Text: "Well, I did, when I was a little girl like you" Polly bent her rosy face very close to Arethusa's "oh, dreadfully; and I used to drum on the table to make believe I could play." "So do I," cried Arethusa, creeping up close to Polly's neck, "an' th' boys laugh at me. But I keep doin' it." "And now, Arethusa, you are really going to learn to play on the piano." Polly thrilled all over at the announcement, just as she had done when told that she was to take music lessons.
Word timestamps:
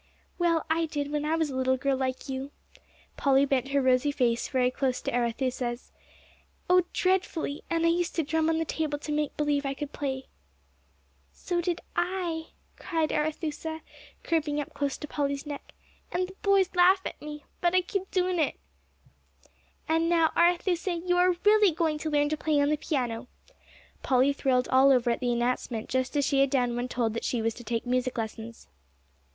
"Well, 0.39 0.65
I 0.67 0.87
did, 0.87 1.11
when 1.11 1.25
I 1.25 1.35
was 1.35 1.51
a 1.51 1.55
little 1.55 1.77
girl 1.77 1.95
like 1.95 2.27
you" 2.27 2.49
Polly 3.17 3.45
bent 3.45 3.67
her 3.67 3.83
rosy 3.83 4.11
face 4.11 4.47
very 4.47 4.71
close 4.71 4.99
to 5.01 5.11
Arethusa's 5.15 5.91
"oh, 6.67 6.85
dreadfully; 6.91 7.61
and 7.69 7.85
I 7.85 7.89
used 7.89 8.15
to 8.15 8.23
drum 8.23 8.49
on 8.49 8.57
the 8.57 8.65
table 8.65 8.97
to 8.97 9.11
make 9.11 9.37
believe 9.37 9.63
I 9.63 9.75
could 9.75 9.91
play." 9.93 10.25
"So 11.31 11.61
do 11.61 11.75
I," 11.95 12.47
cried 12.79 13.11
Arethusa, 13.11 13.81
creeping 14.23 14.59
up 14.59 14.73
close 14.73 14.97
to 14.97 15.07
Polly's 15.07 15.45
neck, 15.45 15.71
"an' 16.11 16.25
th' 16.25 16.41
boys 16.41 16.73
laugh 16.75 17.01
at 17.05 17.21
me. 17.21 17.45
But 17.61 17.75
I 17.75 17.81
keep 17.81 18.09
doin' 18.09 18.39
it." 18.39 18.55
"And 19.87 20.09
now, 20.09 20.31
Arethusa, 20.35 20.93
you 20.95 21.17
are 21.17 21.35
really 21.45 21.69
going 21.71 21.99
to 21.99 22.09
learn 22.09 22.29
to 22.29 22.37
play 22.37 22.59
on 22.59 22.69
the 22.69 22.75
piano." 22.77 23.27
Polly 24.01 24.33
thrilled 24.33 24.67
all 24.69 24.91
over 24.91 25.11
at 25.11 25.19
the 25.19 25.31
announcement, 25.31 25.89
just 25.89 26.17
as 26.17 26.25
she 26.25 26.39
had 26.39 26.49
done 26.49 26.75
when 26.75 26.87
told 26.87 27.13
that 27.13 27.23
she 27.23 27.39
was 27.39 27.53
to 27.53 27.63
take 27.63 27.85
music 27.85 28.17
lessons. 28.17 28.67